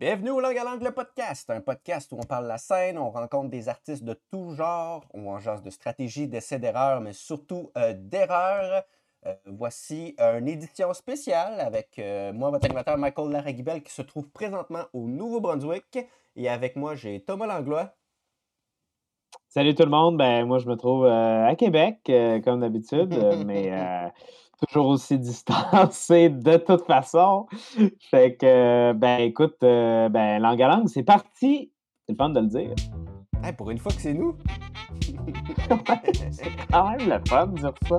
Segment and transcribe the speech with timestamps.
[0.00, 3.10] Bienvenue au Langue à Langue, le podcast, un podcast où on parle la scène, on
[3.10, 7.70] rencontre des artistes de tout genre, on en jase de stratégie, d'essais d'erreurs, mais surtout
[7.76, 8.84] euh, d'erreurs.
[9.26, 14.30] Euh, voici une édition spéciale avec euh, moi, votre animateur Michael Laragibel, qui se trouve
[14.30, 15.98] présentement au Nouveau-Brunswick.
[16.34, 17.94] Et avec moi, j'ai Thomas Langlois.
[19.48, 21.98] Salut tout le monde, ben moi je me trouve à Québec,
[22.42, 23.14] comme d'habitude,
[23.44, 23.70] mais
[24.66, 27.46] toujours aussi distancé de toute façon.
[28.10, 31.72] Fait que, ben écoute, euh, ben langue à langue, c'est parti.
[32.06, 32.74] C'est le fun de le dire.
[33.56, 34.36] pour une fois que c'est nous.
[36.30, 37.96] c'est quand même le fun de dire ça.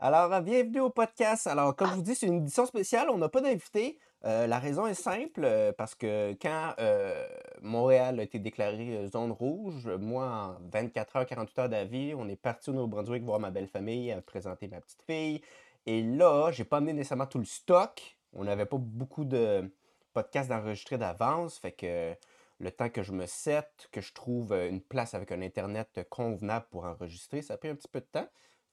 [0.00, 1.48] Alors, bienvenue au podcast.
[1.48, 3.10] Alors, comme je vous dis, c'est une édition spéciale.
[3.10, 3.98] On n'a pas d'invité.
[4.24, 7.24] Euh, la raison est simple, euh, parce que quand euh,
[7.62, 12.36] Montréal a été déclaré zone rouge, moi, en 24 heures, 48 heures d'avis, on est
[12.36, 15.40] parti au Nouveau-Brunswick voir ma belle famille, présenter ma petite fille.
[15.86, 18.18] Et là, j'ai pas amené nécessairement tout le stock.
[18.32, 19.70] On n'avait pas beaucoup de
[20.12, 21.58] podcasts d'enregistrer d'avance.
[21.58, 22.14] Fait que
[22.58, 26.66] le temps que je me sette, que je trouve une place avec un Internet convenable
[26.70, 28.28] pour enregistrer, ça a pris un petit peu de temps.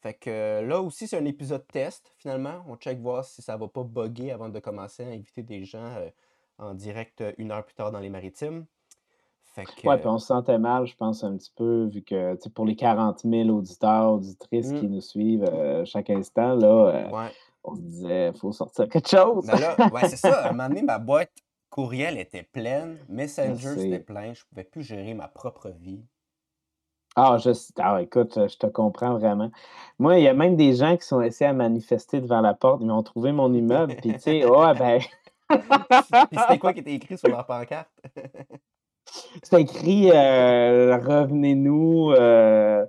[0.06, 2.64] Fait que euh, là aussi, c'est un épisode test, finalement.
[2.68, 5.96] On check voir si ça va pas bugger avant de commencer à inviter des gens
[5.98, 6.10] euh,
[6.60, 8.66] en direct euh, une heure plus tard dans les maritimes.
[9.56, 9.88] Fait que...
[9.88, 12.76] Ouais, puis on se sentait mal, je pense, un petit peu, vu que pour les
[12.76, 14.92] 40 000 auditeurs, auditrices qui mmh.
[14.92, 17.32] nous suivent chaque instant, là,
[17.64, 19.48] on se disait, il faut sortir quelque chose.
[19.48, 20.44] Ben là, ouais, c'est ça.
[20.44, 21.32] À un moment donné, ma boîte
[21.72, 26.06] courriel était pleine, Messenger était plein, je pouvais plus gérer ma propre vie.
[27.16, 29.50] Ah, je, ah, écoute, je te comprends vraiment.
[30.00, 32.82] Moi, il y a même des gens qui sont essayés à manifester devant la porte.
[32.82, 35.00] Ils m'ont trouvé mon immeuble, puis tu sais, oh, ben.
[35.50, 35.50] c'était
[36.60, 37.90] quoi qui était écrit sur leur pancarte?
[39.44, 42.12] C'était écrit euh, Revenez-nous.
[42.12, 42.86] Euh,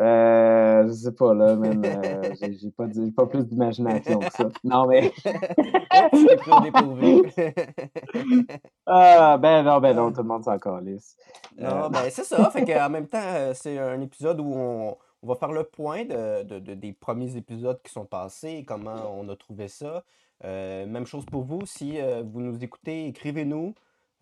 [0.00, 1.82] euh, je sais pas, là, même.
[1.84, 4.48] Euh, j'ai pas, pas, plus d'imagination que ça.
[4.64, 5.12] Non, mais.
[8.92, 11.16] ah, ben non, ben non, tout le monde s'en calisse.
[11.58, 12.50] Non, ben c'est ça.
[12.50, 16.04] Fait qu'en même temps, euh, c'est un épisode où on, on, va faire le point
[16.04, 20.04] de, de, des premiers épisodes qui sont passés, comment on a trouvé ça.
[20.44, 21.64] Euh, même chose pour vous.
[21.66, 23.74] Si vous nous écoutez, écrivez-nous.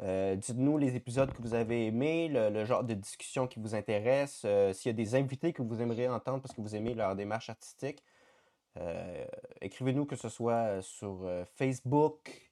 [0.03, 4.43] Euh, dites-nous les épisodes que vous avez aimés, le, genre de discussion qui vous intéresse,
[4.47, 7.15] euh, s'il y a des invités que vous aimeriez entendre parce que vous aimez leur
[7.17, 8.03] démarche artistique.
[8.79, 9.27] Euh,
[9.61, 12.50] écrivez-nous que ce soit sur Facebook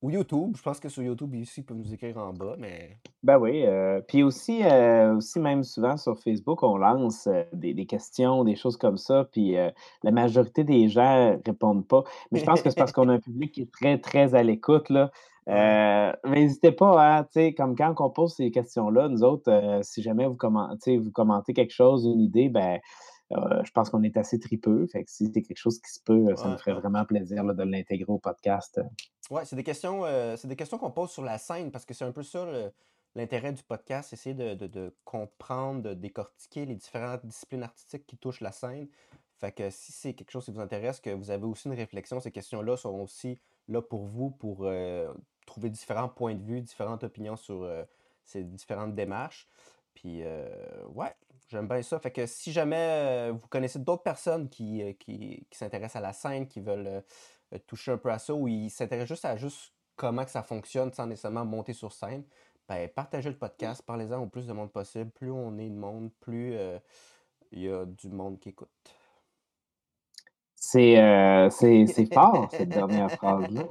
[0.00, 0.56] ou YouTube.
[0.56, 2.98] Je pense que sur YouTube, ici, ils peuvent nous écrire en bas, mais...
[3.22, 3.64] Ben oui.
[4.06, 4.62] puis aussi,
[5.16, 9.56] aussi, même souvent sur Facebook, on lance des, des, questions, des choses comme ça, puis
[10.04, 12.04] la majorité des gens répondent pas.
[12.30, 14.42] Mais je pense que c'est parce qu'on a un public qui est très, très à
[14.42, 15.10] l'écoute, là.
[15.48, 20.02] Euh, mais n'hésitez pas, hein, comme quand on pose ces questions-là, nous autres, euh, si
[20.02, 22.78] jamais vous commentez, vous commentez quelque chose, une idée, ben,
[23.32, 24.86] euh, je pense qu'on est assez tripeux.
[24.86, 27.62] Fait que si c'est quelque chose qui se peut, ça me ferait vraiment plaisir de
[27.62, 28.80] l'intégrer au podcast.
[29.30, 30.04] Oui, c'est des questions,
[30.36, 32.46] c'est des questions qu'on pose sur la scène parce que c'est un peu ça
[33.14, 38.40] l'intérêt du podcast, essayer de, de, comprendre, de décortiquer les différentes disciplines artistiques qui touchent
[38.40, 38.88] la scène.
[39.38, 42.20] Fait que si c'est quelque chose qui vous intéresse, que vous avez aussi une réflexion,
[42.20, 44.66] ces questions-là seront aussi là pour vous pour
[45.48, 47.82] trouver différents points de vue, différentes opinions sur euh,
[48.22, 49.48] ces différentes démarches.
[49.94, 50.48] Puis, euh,
[50.94, 51.14] ouais,
[51.48, 51.98] j'aime bien ça.
[51.98, 56.46] Fait que si jamais euh, vous connaissez d'autres personnes qui, qui, s'intéressent à la scène,
[56.46, 57.02] qui veulent
[57.66, 60.92] toucher un peu à ça, ou ils s'intéressent juste à juste comment que ça fonctionne
[60.92, 62.24] sans nécessairement monter sur scène,
[62.68, 65.10] ben, partagez le podcast, parlez-en au plus de monde possible.
[65.10, 66.54] Plus on est de monde, plus
[67.52, 68.68] il y a du monde qui écoute.
[70.54, 70.96] C'est
[72.12, 73.62] fort, cette dernière phrase-là.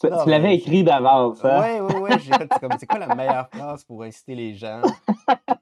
[0.00, 1.80] Tu, l'avais écrit d'avance, hein?
[1.82, 2.48] Oui, oui, oui.
[2.58, 4.80] Comme, c'est quoi la meilleure phrase pour inciter les gens?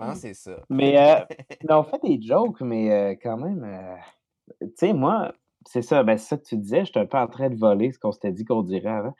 [0.00, 0.56] Pense que c'est ça.
[0.68, 1.24] Mais euh,
[1.68, 3.96] on fait des jokes, mais euh, quand même, euh,
[4.60, 5.32] tu sais, moi,
[5.66, 7.92] c'est ça, ben, c'est ça que tu disais, j'étais un peu en train de voler
[7.92, 9.14] ce qu'on s'était dit qu'on dirait avant.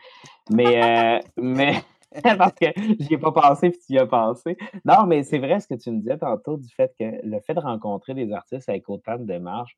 [0.51, 1.75] Mais, mais
[2.39, 2.67] parce que
[2.99, 4.57] j'y ai pas pensé puis tu y as pensé.
[4.85, 7.55] Non, mais c'est vrai ce que tu me disais tantôt du fait que le fait
[7.55, 9.77] de rencontrer des artistes avec autant de démarches,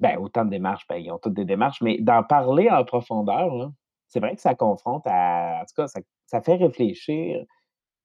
[0.00, 3.70] ben, autant de démarches, ben, ils ont toutes des démarches, mais d'en parler en profondeur,
[4.08, 5.60] c'est vrai que ça confronte à.
[5.62, 5.86] En tout cas,
[6.26, 7.44] ça, fait réfléchir.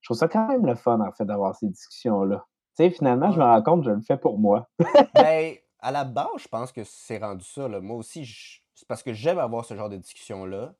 [0.00, 2.46] Je trouve ça quand même le fun, en fait, d'avoir ces discussions-là.
[2.76, 4.68] Tu sais, finalement, je me rends compte que je le fais pour moi.
[5.14, 7.68] ben, à la base, je pense que c'est rendu ça.
[7.68, 7.80] Là.
[7.80, 8.24] Moi aussi,
[8.74, 10.74] c'est parce que j'aime avoir ce genre de discussion-là.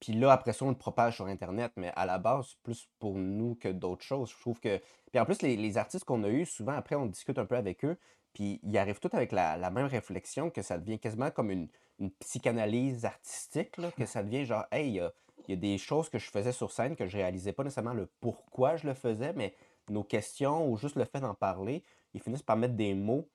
[0.00, 3.14] Puis là, après ça, on le propage sur Internet, mais à la base, plus pour
[3.14, 4.30] nous que d'autres choses.
[4.30, 4.80] Je trouve que.
[5.10, 7.84] Puis en plus, les, artistes qu'on a eus, souvent, après, on discute un peu avec
[7.84, 7.98] eux,
[8.32, 11.68] puis ils arrivent tous avec la, la même réflexion que ça devient quasiment comme une,
[11.98, 15.12] une psychanalyse artistique, là, que ça devient genre, hey, il y a,
[15.48, 18.06] y a, des choses que je faisais sur scène que je réalisais pas nécessairement le
[18.20, 19.54] pourquoi je le faisais, mais
[19.88, 21.82] nos questions ou juste le fait d'en parler,
[22.14, 23.28] ils finissent par mettre des mots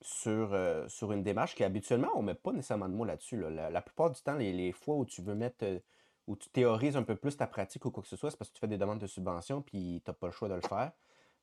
[0.00, 3.42] sur, euh, sur une démarche qui habituellement, on met pas nécessairement de mots là-dessus.
[3.50, 5.78] La, plupart du temps, les, les fois où tu veux mettre, euh,
[6.26, 8.50] où tu théorises un peu plus ta pratique ou quoi que ce soit, c'est parce
[8.50, 10.60] que tu fais des demandes de subvention puis tu n'as pas le choix de le
[10.60, 10.92] faire.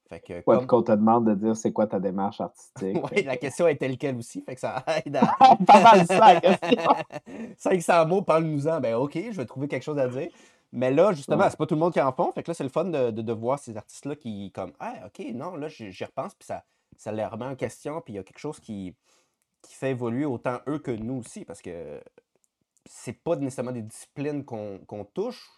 [0.09, 2.97] Fait que, Ouais, qu'on te demande de dire c'est quoi ta démarche artistique.
[3.11, 5.35] Oui, la question est telle quelle aussi, fait que ça aide à.
[5.67, 6.93] Pas mal ça, la question.
[7.57, 8.79] 500 mots, parle-nous-en.
[8.79, 10.29] Ben, OK, je vais trouver quelque chose à dire.
[10.73, 12.31] Mais là, justement, c'est pas tout le monde qui en font.
[12.31, 15.25] Fait que là, c'est le fun de, de, voir ces artistes-là qui, comme, ah, OK,
[15.33, 16.63] non, là, j'y repense, puis ça,
[16.97, 18.95] ça les remet en question, puis il y a quelque chose qui,
[19.61, 22.01] qui fait évoluer autant eux que nous aussi, parce que
[22.85, 25.49] c'est pas nécessairement des disciplines qu'on touche,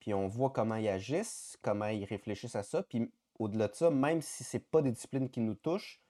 [0.00, 3.90] puis on voit comment ils agissent, comment ils réfléchissent à ça, puis au-delà de ça,
[3.90, 6.00] même si c'est pas des disciplines qui nous touchent,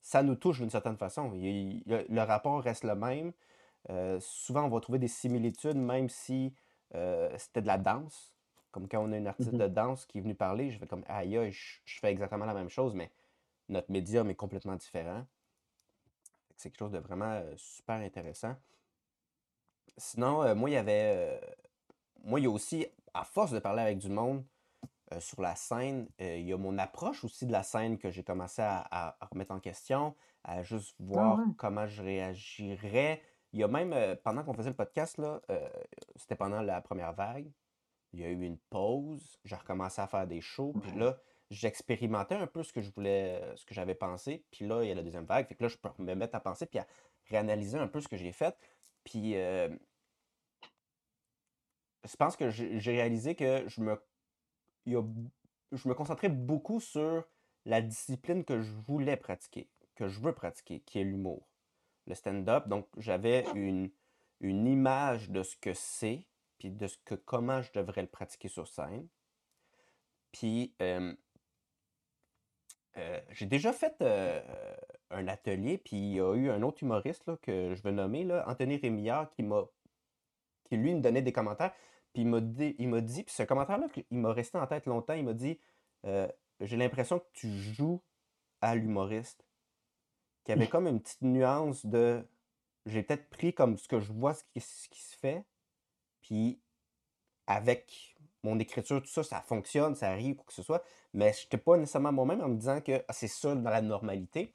[0.00, 1.30] ça nous touche d'une certaine façon.
[1.32, 3.32] le rapport reste le même.
[3.90, 6.54] Euh, souvent, on va trouver des similitudes, même si
[6.94, 8.32] euh, c'était de la danse.
[8.70, 9.58] Comme quand on a une artiste mm-hmm.
[9.58, 12.54] de danse qui est venue parler, je fais comme aïe, aïe je, fais exactement la
[12.54, 13.10] même chose, mais
[13.68, 15.26] notre médium est complètement différent.
[16.56, 18.56] C'est quelque chose de vraiment euh, super intéressant.
[19.96, 21.38] Sinon, moi, il y avait.
[22.24, 24.42] moi, il y a aussi, à force de parler avec du monde,
[25.12, 28.10] euh, sur la scène, euh, il y a mon approche aussi de la scène que
[28.10, 30.14] j'ai commencé à, remettre en question,
[30.44, 33.22] à juste ah voir comment je réagirais.
[33.52, 35.40] Il y a même, euh, pendant qu'on faisait le podcast, là,
[36.16, 37.50] c'était pendant la première vague,
[38.12, 41.16] il y a eu une pause, j'ai recommencé à faire des shows, puis là,
[41.50, 44.92] j'expérimentais un peu ce que je voulais, ce que j'avais pensé, puis là, il y
[44.92, 46.86] a la deuxième vague, fait que là, je peux me mettre à penser, puis à
[47.28, 48.56] réanalyser un peu ce que j'ai fait,
[49.04, 49.34] puis
[52.04, 53.96] je pense que j'ai réalisé que je me
[54.86, 57.24] je me concentrais beaucoup sur
[57.64, 61.48] la discipline que je voulais pratiquer, que je veux pratiquer, qui est l'humour,
[62.06, 62.68] le stand-up.
[62.68, 63.90] Donc, j'avais une,
[64.40, 66.26] une image de ce que c'est,
[66.58, 69.06] puis de ce que comment je devrais le pratiquer sur scène.
[70.32, 71.14] Puis, euh,
[73.30, 74.42] j'ai déjà fait euh,
[75.10, 78.24] un atelier, puis il y a eu un autre humoriste là, que je veux nommer,
[78.24, 79.64] là, Anthony Rémillard, qui m'a
[80.64, 81.72] qui lui me donnait des commentaires.
[82.12, 84.86] Puis il m'a dit, il m'a dit, puis ce commentaire-là, il m'a resté en tête
[84.86, 85.58] longtemps, il m'a dit
[86.04, 86.28] euh,
[86.60, 88.02] J'ai l'impression que tu joues
[88.60, 89.46] à l'humoriste.
[90.44, 92.26] Qu'il y avait comme une petite nuance de
[92.86, 95.44] j'ai peut-être pris comme ce que je vois, ce qui, se fait,
[96.20, 96.60] puis
[97.46, 100.82] avec mon écriture, tout ça, ça fonctionne, ça arrive, quoi que ce soit,
[101.12, 103.82] mais je n'étais pas nécessairement moi-même en me disant que ah, c'est ça dans la
[103.82, 104.54] normalité.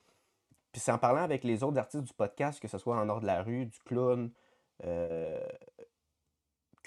[0.71, 3.21] Puis c'est en parlant avec les autres artistes du podcast, que ce soit en hors
[3.21, 4.31] de la rue, du clown,
[4.83, 5.47] euh,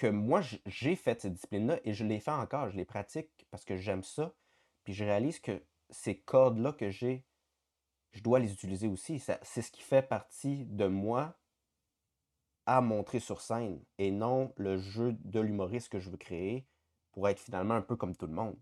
[0.01, 2.71] que moi, j'ai fait cette discipline-là et je l'ai fait encore.
[2.71, 4.33] Je les pratique parce que j'aime ça.
[4.83, 5.61] Puis je réalise que
[5.91, 7.23] ces cordes-là que j'ai,
[8.13, 9.19] je dois les utiliser aussi.
[9.19, 11.37] C'est ce qui fait partie de moi
[12.65, 16.65] à montrer sur scène et non le jeu de l'humoriste que je veux créer
[17.11, 18.57] pour être finalement un peu comme tout le monde.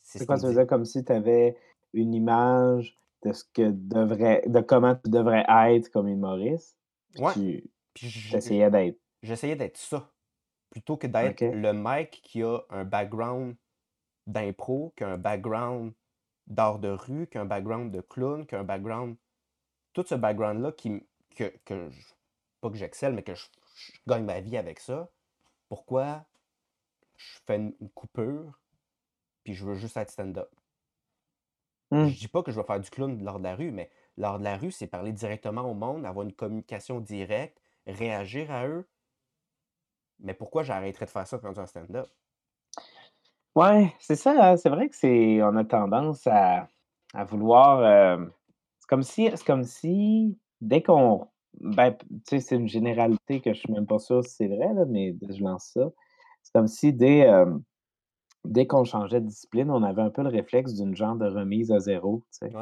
[0.00, 1.54] C'est quoi, tu dire comme si tu avais
[1.92, 5.44] une image de ce que devrait, de comment tu devrais
[5.74, 6.78] être comme humoriste?
[7.34, 8.98] Puis Tu essayais d'être.
[9.22, 10.10] J'essayais d'être ça
[10.70, 13.56] plutôt que d'être le mec qui a un background
[14.26, 15.92] d'impro, qui a un background
[16.46, 19.16] d'art de rue, qui a un background de clown, qui a un background.
[19.92, 21.90] Tout ce background-là qui, que, que
[22.60, 23.46] pas que j'excelle, mais que je,
[24.06, 25.10] gagne ma vie avec ça.
[25.68, 26.24] Pourquoi
[27.16, 28.60] je fais une, coupure,
[29.42, 30.50] puis je veux juste être stand-up?
[31.90, 32.08] Mmh.
[32.08, 34.38] Je dis pas que je vais faire du clown lors de la rue, mais lors
[34.38, 38.88] de la rue, c'est parler directement au monde, avoir une communication directe, réagir à eux,
[40.22, 42.08] mais pourquoi j'arrêterais de faire ça quand un stand-up?
[43.56, 46.68] Ouais, c'est ça, hein, c'est vrai que c'est on a tendance à,
[47.24, 47.80] vouloir.
[47.80, 48.24] Euh,
[48.78, 51.26] c'est comme si c'est comme si dès qu'on.
[51.60, 54.72] Ben, tu sais, c'est une généralité que je suis même pas sûr si c'est vrai,
[54.72, 55.90] là, mais je lance ça.
[56.42, 57.52] C'est comme si dès, euh,
[58.44, 61.72] dès qu'on changeait de discipline, on avait un peu le réflexe d'une genre de remise
[61.72, 62.22] à zéro.
[62.32, 62.52] Tu sais.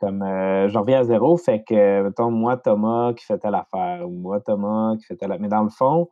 [0.00, 4.08] Comme euh, j'en reviens à zéro, fait que, mettons, moi, Thomas qui fait telle affaire,
[4.08, 6.08] ou moi, Thomas qui fait telle Mais dans le fond,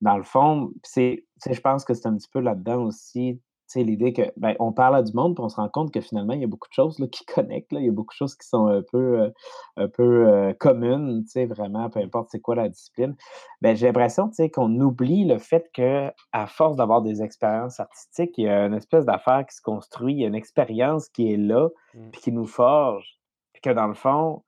[0.00, 3.40] dans le fond, c'est, je pense que c'est un petit peu là-dedans aussi,
[3.78, 6.32] l'idée que, ben, on parle à du monde, puis on se rend compte que finalement,
[6.32, 8.16] il y a beaucoup de choses là, qui connectent, là, il y a beaucoup de
[8.16, 9.30] choses qui sont un peu, euh,
[9.76, 13.14] un peu euh, communes, vraiment, peu importe c'est quoi la discipline.
[13.60, 18.44] Ben, j'ai l'impression qu'on oublie le fait que à force d'avoir des expériences artistiques, il
[18.44, 21.36] y a une espèce d'affaire qui se construit, il y a une expérience qui est
[21.36, 22.10] là, mmh.
[22.10, 23.20] puis qui nous forge,
[23.52, 24.42] puis que dans le fond,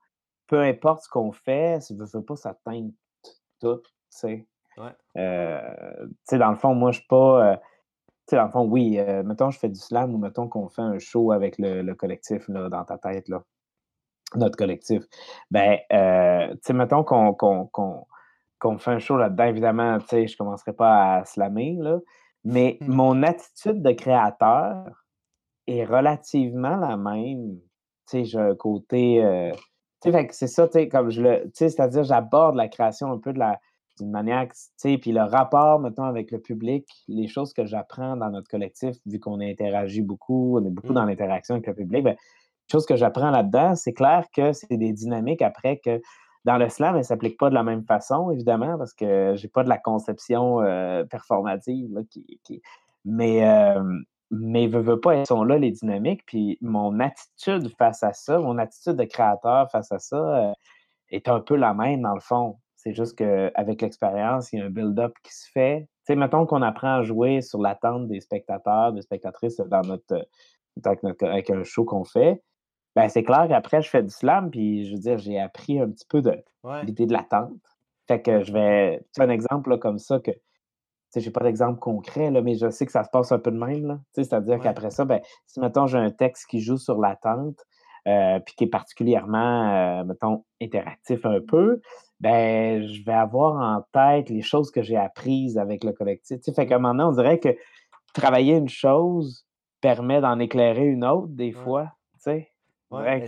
[0.49, 2.93] peu importe ce qu'on fait, ça ne veut pas, ça teinte
[3.61, 4.47] tout, tu sais.
[4.79, 4.91] Ouais.
[5.17, 7.53] Euh, tu sais, dans le fond, moi, je suis pas.
[7.53, 10.49] Euh, tu sais, dans le fond, oui, euh, mettons, je fais du slam ou mettons
[10.49, 13.43] qu'on fait un show avec le, collectif là, dans ta tête, là,
[14.37, 15.03] notre collectif.
[15.51, 20.73] Ben, tu sais, mettons qu'on qu'on fait un show là-dedans, évidemment, tu sais, je commencerai
[20.73, 21.99] pas à slammer, là,
[22.45, 22.87] mais mmh.
[22.87, 25.05] mon attitude de créateur
[25.67, 27.59] est relativement la même.
[28.09, 29.53] Tu sais, j'ai un côté
[30.03, 31.45] sais, c'est ça, tu sais, comme je le.
[31.45, 33.61] Tu sais, c'est-à-dire, j'aborde la création un peu de la
[34.03, 38.49] tu sais, puis le rapport, mettons, avec le public, les choses que j'apprends dans notre
[38.49, 41.09] collectif, vu qu'on interagit beaucoup, on est beaucoup dans mmh.
[41.09, 44.93] l'interaction avec le public, bien, les choses que j'apprends là-dedans, c'est clair que c'est des
[44.93, 46.01] dynamiques après que
[46.45, 49.49] dans le slam, elles ne s'appliquent pas de la même façon, évidemment, parce que j'ai
[49.49, 51.89] pas de la conception euh, performative.
[52.11, 52.63] qui,
[53.05, 53.83] Mais, euh,
[54.31, 56.25] mais veux, veux pas, elles sont là, les dynamiques.
[56.27, 60.53] Puis mon attitude face à ça, mon attitude de créateur face à ça euh,
[61.11, 62.57] est un peu la même, dans le fond.
[62.83, 65.83] C'est juste qu'avec l'expérience, il y a un build-up qui se fait.
[65.83, 70.27] Tu sais, mettons qu'on apprend à jouer sur l'attente des spectateurs, des spectatrices dans notre,
[71.23, 72.43] avec un show qu'on fait.
[72.97, 75.89] Ben, c'est clair qu'après, je fais du slam, puis je veux dire, j'ai appris un
[75.91, 76.43] petit peu de
[76.83, 77.53] l'idée de l'attente.
[78.09, 79.07] Fait que je vais.
[79.13, 80.33] C'est un exemple comme ça que.
[80.33, 80.41] Tu
[81.11, 83.53] sais, j'ai pas d'exemple concret, là, mais je sais que ça se passe un peu
[83.53, 83.87] de même.
[83.87, 84.01] Là.
[84.13, 87.59] C'est-à-dire qu'après ça, ben, si mettons j'ai un texte qui joue sur l'attente,
[88.09, 91.81] euh, puis qui est particulièrement, euh, mettons, interactif un peu,
[92.23, 96.39] ben, je vais avoir en tête les choses que j'ai apprises avec le collectif.
[96.39, 97.49] Tu sais, fait qu'à un moment donné, on dirait que
[98.15, 99.45] travailler une chose
[99.81, 101.93] permet d'en éclairer une autre, des fois.
[102.15, 102.53] Tu sais.
[102.93, 103.27] Ouais,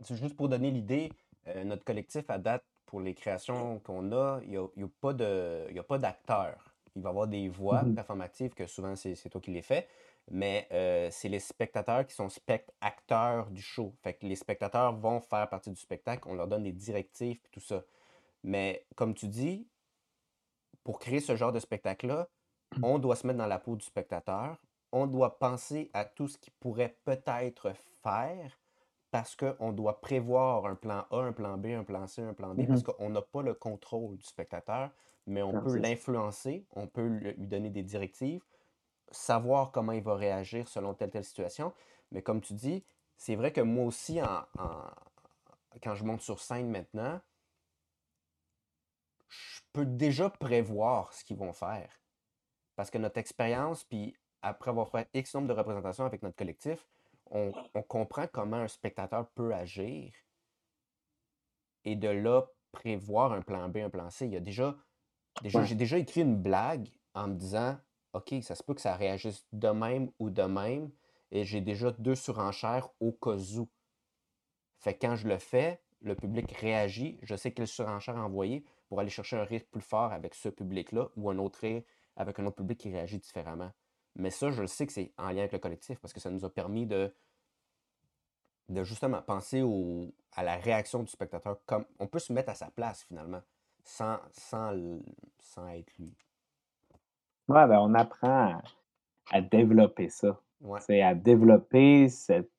[0.00, 1.12] c'est juste pour donner l'idée,
[1.48, 5.12] euh, notre collectif à date, pour les créations qu'on a, il n'y a, a, pas
[5.12, 6.73] de, a pas d'acteurs.
[6.96, 9.88] Il va y avoir des voix mmh performatives que souvent c'est toi qui les fais,
[10.30, 13.94] mais euh, c'est les spectateurs qui sont spect-acteurs du show.
[14.02, 17.50] Fait que les spectateurs vont faire partie du spectacle, on leur donne des directives et
[17.50, 17.82] tout ça.
[18.42, 19.66] Mais comme tu dis,
[20.84, 22.28] pour créer ce genre de spectacle-là,
[22.76, 22.84] mmh.
[22.84, 24.60] on doit se mettre dans la peau du spectateur,
[24.92, 27.72] on doit penser à tout ce qui pourrait peut-être
[28.02, 28.58] faire
[29.14, 32.52] parce qu'on doit prévoir un plan A, un plan B, un plan C, un plan
[32.52, 34.90] D, parce mmh qu'on n'a pas le contrôle du spectateur,
[35.28, 38.42] mais on peut l'influencer, on peut lui donner des directives,
[39.12, 41.72] savoir comment il va réagir selon telle telle situation.
[42.10, 42.84] Mais comme tu dis,
[43.16, 44.18] c'est vrai que moi aussi,
[45.80, 47.20] quand je monte sur scène maintenant,
[49.28, 51.88] je peux déjà prévoir ce qu'ils vont faire.
[52.74, 56.84] Parce que notre expérience, puis après avoir fait X nombre de représentations avec notre collectif,
[57.30, 57.52] on,
[57.88, 60.12] comprend comment un spectateur peut agir
[61.84, 64.26] et de là prévoir un plan B, un plan C.
[64.26, 64.76] Il y a déjà,
[65.42, 67.78] déjà j'ai déjà écrit une blague en me disant
[68.14, 70.90] OK, ça se peut que ça réagisse de même ou de même,
[71.30, 73.68] et j'ai déjà deux surenchères au cas où.
[74.78, 79.00] Fait que quand je le fais, le public réagit, je sais quelle surenchère envoyer pour
[79.00, 81.64] aller chercher un rythme plus fort avec ce public-là ou un autre
[82.16, 83.72] avec un autre public qui réagit différemment.
[84.16, 86.30] Mais ça, je le sais que c'est en lien avec le collectif parce que ça
[86.30, 87.12] nous a permis de,
[88.68, 92.54] de justement penser au, à la réaction du spectateur comme on peut se mettre à
[92.54, 93.42] sa place finalement
[93.82, 94.72] sans, sans,
[95.40, 96.14] sans être lui.
[97.48, 98.58] Ouais, ben on apprend
[99.30, 100.40] à, développer ça.
[100.80, 102.50] C'est à développer cette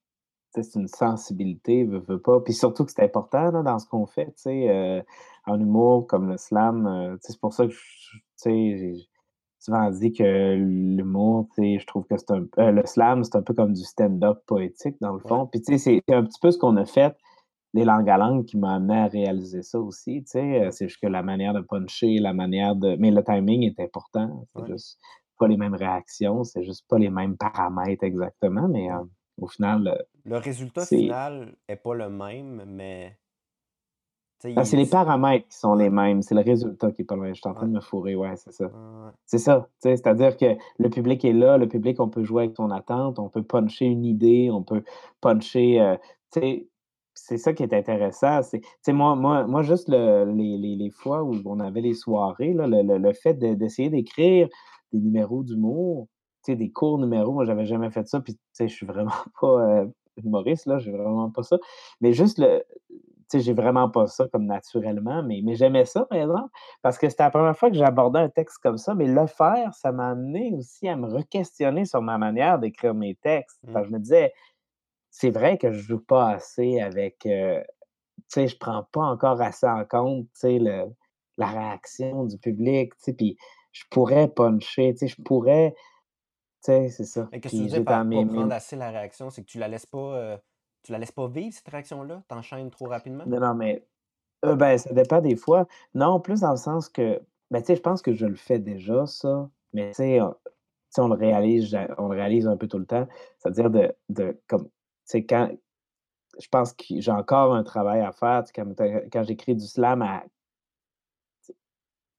[0.63, 2.39] c'est une sensibilité, veut, veut pas.
[2.39, 5.01] Puis surtout que c'est important dans ce qu'on fait, tu sais, euh,
[5.45, 6.87] en humour comme le slam.
[6.87, 7.73] Euh, c'est pour ça que
[8.45, 9.09] j'ai
[9.65, 12.45] souvent dit que l'humour, je trouve que c'est un.
[12.59, 15.47] Euh, le slam, c'est un peu comme du stand-up poétique, dans le fond.
[15.47, 17.15] Puis, tu sais, c'est un petit peu ce qu'on a fait,
[17.73, 20.65] les langues à langue, qui m'a amené à réaliser ça aussi, tu sais.
[20.65, 22.95] Euh, c'est juste que la manière de puncher, la manière de.
[22.99, 24.45] Mais le timing est important.
[24.55, 24.99] C'est juste
[25.37, 29.03] pas les mêmes réactions, c'est juste pas les mêmes paramètres exactement, mais euh,
[29.41, 30.05] au final.
[30.23, 33.17] Le résultat final est pas le même, mais
[34.55, 37.21] ah, c'est les paramètres qui sont les mêmes, c'est le résultat qui est pas le
[37.21, 37.35] même.
[37.35, 38.69] Je suis en train de me fourrer, ouais, c'est ça.
[39.25, 42.69] C'est ça, c'est-à-dire que le public est là, le public, on peut jouer avec son
[42.69, 44.83] attente, on peut puncher une idée, on peut
[45.21, 45.95] puncher, euh,
[47.13, 48.41] c'est ça qui est intéressant.
[48.43, 52.97] C'est, moi, moi, moi, juste les, les, fois où on avait les soirées, là, le,
[52.97, 54.47] le, fait d'essayer d'écrire
[54.91, 56.07] des numéros d'humour,
[56.47, 59.11] des courts numéros, moi, j'avais jamais fait ça, puis je suis vraiment
[59.41, 59.87] pas euh,
[60.23, 61.57] humoriste, là, j'ai vraiment pas ça.
[62.01, 62.63] Mais juste le,
[63.33, 66.49] j'ai vraiment pas ça comme naturellement, mais, mais j'aimais ça, par exemple,
[66.81, 69.73] parce que c'était la première fois que j'abordais un texte comme ça, mais le faire,
[69.73, 73.59] ça m'a amené aussi à me re-questionner sur ma manière d'écrire mes textes.
[73.63, 73.83] Mmh.
[73.83, 74.33] je me disais,
[75.09, 77.61] c'est vrai que je joue pas assez avec, euh,
[78.17, 80.59] tu sais, je prends pas encore assez en compte, tu sais,
[81.37, 83.37] la réaction du public, tu sais, puis
[83.71, 85.73] je pourrais puncher, tu sais, je pourrais,
[86.63, 87.27] tu sais, c'est ça.
[87.31, 89.29] Et qu'est-ce que tu par pas prendre assez la réaction?
[89.29, 90.15] C'est que tu la laisses pas...
[90.15, 90.37] Euh,
[90.85, 92.21] tu la laisses pas vivre, cette réaction-là?
[92.27, 93.23] T'enchaînes trop rapidement?
[93.25, 93.85] Non, non, mais
[94.45, 95.67] euh, ben, ça dépend des fois.
[95.95, 98.59] Non, plus dans le sens que, ben, tu sais, je pense que je le fais
[98.59, 100.19] déjà, ça, mais tu sais,
[100.97, 103.07] on, le réalise, on le réalise un peu tout le temps.
[103.39, 104.71] C'est-à-dire de, de, comme, tu
[105.05, 105.49] sais, quand,
[106.39, 108.65] je pense que j'ai encore un travail à faire, quand,
[109.11, 110.23] quand j'écris du slam à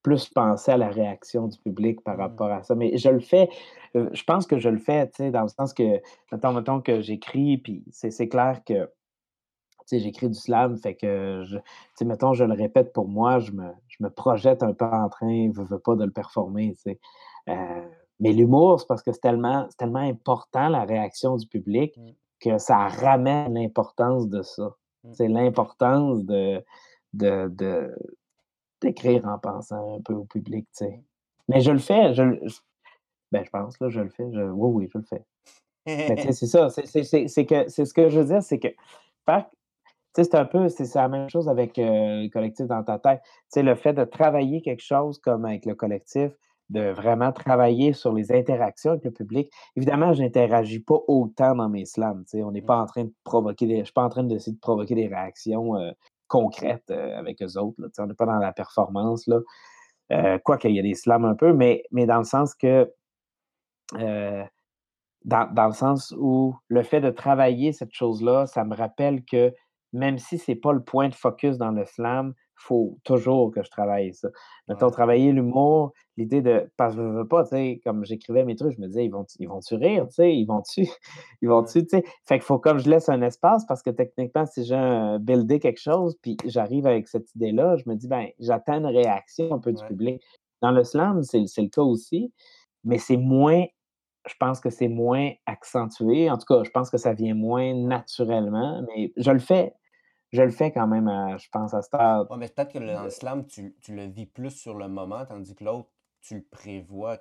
[0.07, 2.21] plus penser à la réaction du public par mmh.
[2.21, 2.75] rapport à ça.
[2.75, 3.49] Mais je le fais,
[3.97, 6.79] euh, je pense que je le fais, tu sais, dans le sens que, mettons, mettons
[6.79, 8.89] que j'écris, puis c'est clair que,
[9.85, 11.63] sais, j'écris du slam, fait que, je, tu
[11.95, 15.09] sais, mettons, je le répète pour moi, je me, je me projette un peu en
[15.09, 16.99] train, je veux pas de le performer, tu sais.
[17.49, 17.87] Euh,
[18.21, 22.11] mais l'humour, c'est parce que c'est tellement, c'est tellement important, la réaction du public, Mm.
[22.39, 24.73] que ça ramène l'importance de ça.
[25.03, 25.13] Mm.
[25.13, 26.63] C'est l'importance de,
[27.11, 27.93] de, de-
[28.81, 31.03] d'écrire en pensant un peu au public, tu sais.
[31.47, 32.23] Mais je le fais, je,
[33.31, 35.23] ben, je pense, là, je le fais, je, oui, oui, je le fais.
[35.85, 38.67] Mais tu sais, c'est ça, c'est ce que je veux dire, c'est que,
[40.17, 43.21] sais, c'est un peu, c'est la même chose avec euh, le collectif dans ta tête.
[43.55, 46.31] Le fait de travailler quelque chose comme avec le collectif,
[46.69, 49.51] de vraiment travailler sur les interactions avec le public.
[49.75, 52.43] Évidemment, je n'interagis pas autant dans mes slams, tu sais.
[52.43, 52.65] On n'est Mm.
[52.65, 55.07] pas en train de provoquer des, je suis pas en train d'essayer de provoquer des
[55.07, 55.91] réactions euh,
[56.27, 57.87] concrètes euh, avec eux autres, là.
[57.99, 59.39] On n'est pas dans la performance, là.
[60.11, 62.91] Euh, quoi qu'il y a des slams un peu, mais, mais dans le sens que
[63.95, 64.43] euh,
[65.25, 69.53] dans, dans le sens où le fait de travailler cette chose-là, ça me rappelle que
[69.93, 73.69] même si c'est pas le point de focus dans le slam, faut toujours que je
[73.69, 74.29] travaille ça.
[74.67, 74.91] Mettons, Ouais.
[74.91, 76.69] travailler l'humour, l'idée de.
[76.75, 79.11] Parce que je veux pas, tu sais, comme j'écrivais mes trucs, je me disais, ils
[79.11, 80.87] vont ils vont-tu rire, tu sais, ils vont-tu,
[81.41, 82.03] ils vont-tu, tu sais?
[82.25, 85.59] Fait qu'il faut comme je laisse un espace parce que techniquement, si j'ai un- buildé
[85.59, 89.59] quelque chose, puis j'arrive avec cette idée-là, je me dis, ben, j'attends une réaction un
[89.59, 90.21] peu du public.
[90.61, 92.33] Dans le slam, c'est le cas aussi,
[92.83, 93.65] mais c'est moins
[94.27, 96.29] je pense que c'est moins accentué.
[96.29, 99.73] En tout cas, je pense que ça vient moins naturellement, mais je le fais.
[100.31, 102.29] Je le fais quand même, à- je pense, à cette heure.
[102.29, 104.87] Ouais, mais peut-être que le- dans le slam, tu, tu le vis plus sur le
[104.87, 105.89] moment, tandis que l'autre,
[106.21, 107.17] tu le prévois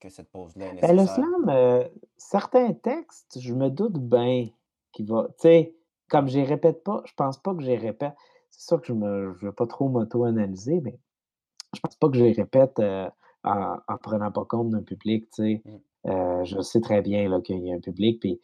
[0.00, 1.14] que cette pause-là est Ben, le nécessaire.
[1.14, 1.84] slam, euh,
[2.18, 4.48] certains textes, je me doute bien
[4.92, 5.28] qu'il va.
[5.28, 5.74] Tu sais,
[6.08, 8.14] comme je les répète pas, je pense pas que je les répète.
[8.50, 10.98] C'est sûr que je ne veux pas trop m'auto-analyser, mais
[11.74, 13.08] je pense pas que je les répète euh,
[13.44, 15.62] en, en prenant pas compte d'un public, tu sais.
[15.64, 15.76] Mm.
[16.10, 18.40] Euh, je sais très bien qu'il y a un public, puis,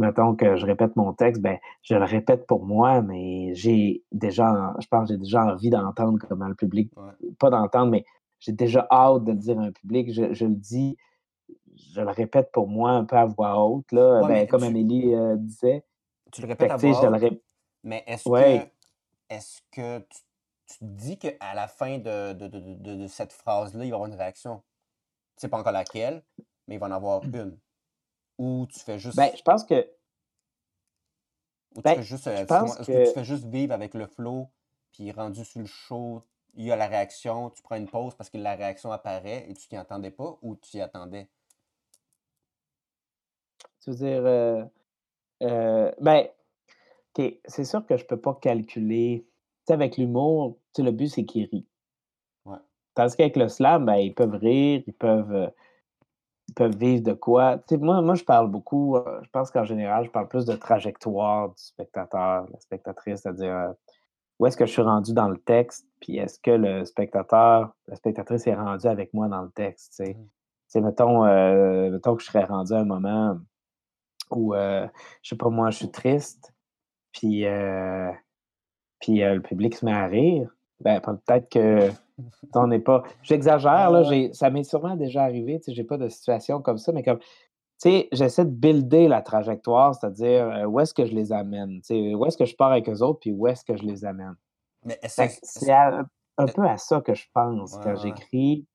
[0.00, 4.74] mettons que je répète mon texte, ben, je le répète pour moi, mais j'ai déjà,
[4.80, 7.32] je pense j'ai déjà envie d'entendre comment le public, Ouais.
[7.38, 8.04] pas d'entendre, mais
[8.40, 10.12] j'ai déjà hâte de le dire à un public.
[10.12, 10.96] Je, je le dis,
[11.94, 14.66] je le répète pour moi un peu à voix haute, là, Ouais, ben, comme tu,
[14.66, 15.84] Amélie euh, disait.
[16.32, 17.42] tu le répètes à voix haute,
[17.84, 18.70] mais est-ce Ouais.
[19.28, 20.18] que, est-ce que tu,
[20.66, 23.96] tu te dis qu'à la fin de, de, de, de, de cette phrase-là, il va
[23.96, 24.62] y avoir une réaction?
[25.36, 26.22] Tu sais pas encore laquelle,
[26.68, 27.58] mais il va en avoir une.
[28.38, 29.88] Ou tu fais Ben, juste, je pense que,
[31.74, 33.72] ou tu ben, fais juste, je euh, pense excuse-moi, est-ce que tu fais juste vivre
[33.72, 34.48] avec le flow,
[34.92, 36.22] puis rendu sur le show,
[36.54, 39.54] il y a la réaction, tu prends une pause parce que la réaction apparaît et
[39.54, 41.28] tu t'y attendais pas ou tu y attendais?
[43.82, 44.64] tu veux dire, euh,
[45.42, 46.28] euh, ben,
[47.18, 49.26] OK, c'est sûr que je peux pas calculer.
[49.26, 49.32] Tu
[49.66, 51.66] sais, avec l'humour, tu sais, le but, c'est qu'ils rient.
[52.44, 52.58] Ouais.
[52.94, 55.52] Tandis qu'avec le slam, ben, ils peuvent rire, ils peuvent,
[56.52, 57.60] peuvent vivre de quoi.
[57.72, 61.48] Moi, moi, je parle beaucoup, euh, je pense qu'en général, je parle plus de trajectoire
[61.48, 63.72] du spectateur, de la spectatrice, c'est-à-dire euh,
[64.38, 67.96] où est-ce que je suis rendu dans le texte, puis est-ce que le spectateur, la
[67.96, 70.14] spectatrice est rendue avec moi dans le texte, tu sais.
[70.14, 70.24] Mhm.
[70.24, 73.38] Tu sais, mettons, euh, mettons que je serais rendu à un moment
[74.30, 74.88] où, je
[75.22, 76.54] sais pas moi, je suis triste,
[77.12, 77.44] puis,
[79.00, 80.50] puis le public se met à rire,
[80.82, 81.90] ben peut-être que
[82.54, 83.02] on n'est pas.
[83.22, 86.78] J'exagère, là, j'ai, ça m'est sûrement déjà arrivé, tu sais, j'ai pas de situation comme
[86.78, 87.26] ça, mais comme, tu
[87.78, 91.94] sais, j'essaie de builder la trajectoire, c'est-à-dire euh, où est-ce que je les amène, tu
[91.94, 94.04] sais, où est-ce que je pars avec eux autres, puis où est-ce que je les
[94.04, 94.34] amène.
[94.84, 97.96] Mais c'est un peu à ça que je pense ouais, quand ouais.
[98.02, 98.66] j'écris.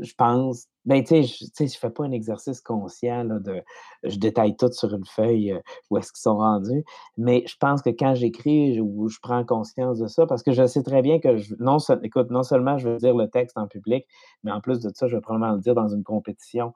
[0.00, 3.62] Je pense, ben, tu sais, je, je fais pas un exercice conscient là, de
[4.04, 6.84] je détaille tout sur une feuille euh, où est-ce qu'ils sont rendus,
[7.16, 10.66] mais je pense que quand j'écris, ou je prends conscience de ça parce que je
[10.66, 13.66] sais très bien que, je, non, écoute, non seulement je vais dire le texte en
[13.66, 14.06] public,
[14.44, 16.72] mais en plus de ça, je vais probablement le dire dans une compétition,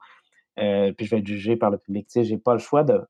[0.59, 2.07] euh, puis je vais être jugé par le public.
[2.07, 3.01] Tu sais, j'ai pas le choix de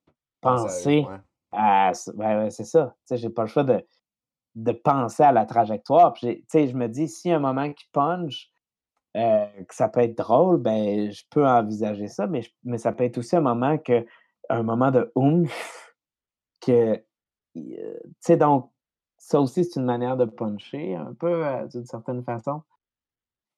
[0.42, 1.18] Penser à eux, penser ouais.
[1.52, 1.92] à.
[2.16, 2.96] ouais, ouais, c'est ça.
[3.00, 3.84] Tu sais, j'ai pas le choix de,
[4.56, 6.14] de penser à la trajectoire.
[6.14, 8.52] Puis, tu sais, je me dis, s'il y a un moment qui punch,
[9.18, 12.92] euh, que ça peut être drôle, ben, je peux envisager ça, mais, je- mais ça
[12.94, 14.06] peut être aussi un moment que,
[14.50, 15.96] un moment de oomph,
[16.62, 17.02] que, euh,
[17.56, 18.72] tu sais, donc,
[19.18, 22.62] ça aussi, c'est une manière de puncher un peu, euh, d'une certaine façon.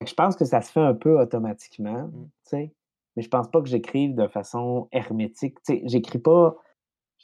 [0.06, 2.26] Je pense que ça se fait un peu automatiquement, Mm.
[2.26, 2.74] tu sais,
[3.15, 5.58] mais je pense pas que j'écrive de façon hermétique.
[5.63, 6.56] Tu sais, j'écris pas,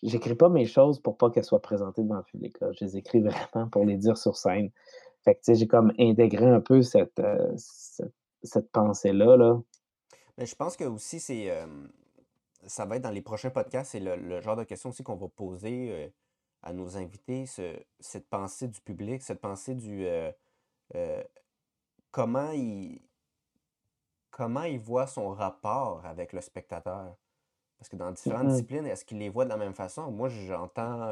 [0.04, 2.72] j'écris pas mes choses pour pas qu'elles soient présentées devant le public, là.
[2.74, 3.22] Je les écris
[3.56, 4.72] vraiment pour les dire sur scène.
[5.24, 8.14] Fait que, tu sais, j'ai comme intégré un peu cette, euh, cette,
[8.46, 9.62] cette pensée-là, là?
[10.38, 11.88] Mais je pense que aussi, c'est, euh,
[12.68, 15.16] ça va être dans les prochains podcasts, c'est le, le genre de questions aussi qu'on
[15.16, 16.10] va poser euh,
[16.64, 20.32] à nos invités, ce- cette pensée du public, cette pensée du euh,
[22.12, 23.00] comment il
[24.32, 27.16] comment il voit son rapport avec le spectateur?
[27.78, 28.50] Parce que dans différentes Mhm.
[28.50, 30.12] disciplines, est-ce qu'il les voit de la même façon?
[30.12, 31.10] Moi, j'entends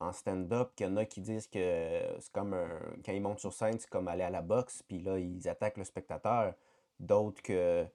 [0.00, 1.58] en stand-up qu'il y en a qui disent que
[2.20, 4.98] c'est comme un, quand ils montent sur scène, c'est comme aller à la boxe, puis
[4.98, 6.54] là, ils attaquent le spectateur.
[7.00, 7.86] D'autres que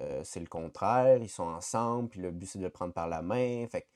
[0.00, 3.08] euh, c'est le contraire, ils sont ensemble, puis le but c'est de le prendre par
[3.08, 3.66] la main.
[3.68, 3.86] Fait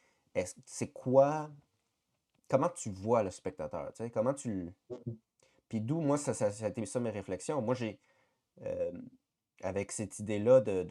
[0.65, 1.51] c'est quoi,
[2.49, 4.73] comment tu vois le spectateur, comment tu
[5.69, 7.61] Puis d'où, moi, ça, ça, a été ça mes réflexions.
[7.63, 7.99] Moi, j'ai,
[8.63, 8.93] euh,
[9.63, 10.87] avec cette idée-là de,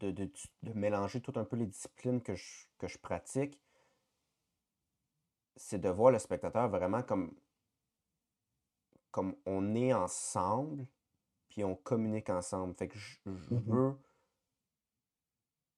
[0.00, 0.30] de, de,
[0.62, 3.58] de, mélanger tout un peu les disciplines que je, que je pratique,
[5.56, 7.34] c'est de voir le spectateur vraiment comme,
[9.10, 10.86] comme on est ensemble,
[11.48, 12.74] puis on communique ensemble.
[12.74, 13.94] Fait que je, mmh veux,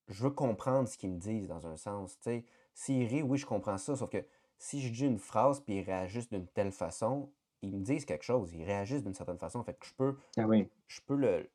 [0.08, 2.18] je veux comprendre ce qu'ils me disent dans un sens.
[2.20, 4.24] Tu s'ils rient, oui, je comprends ça, sauf que
[4.58, 7.30] si je dis une phrase puis ils réagissent d'une telle façon,
[7.62, 9.62] ils me disent quelque chose, ils réagissent d'une certaine façon.
[9.64, 10.68] Fait que je peux, ah oui.
[10.86, 11.50] je peux le,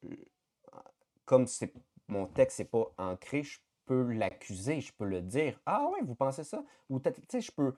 [1.26, 1.74] comme c'est
[2.08, 5.60] mon texte n'est pas ancré, je peux l'accuser, je peux le dire.
[5.66, 6.64] Ah ouais, vous pensez ça?
[6.90, 7.76] Ou tu sais, je peux,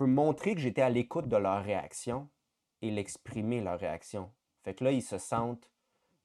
[0.00, 2.26] peux montrer que j'étais à l'écoute de leur réaction
[2.80, 4.30] et l'exprimer, leur réaction.
[4.64, 5.70] Fait que là, ils se sentent